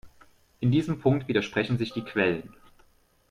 [0.61, 2.55] In diesem Punkt widersprechen sich die Quellen.